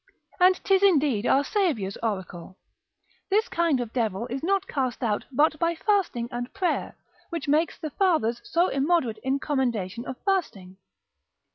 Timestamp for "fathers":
7.91-8.41